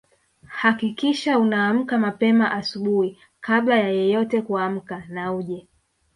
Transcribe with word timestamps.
Hakikisha 0.47 1.39
unaamka 1.39 1.97
mapema 1.97 2.51
asubuhi 2.51 3.17
kabla 3.41 3.75
ya 3.79 3.89
yeyote 3.89 4.41
kuamka 4.41 5.03
na 5.09 5.33
uje 5.33 5.67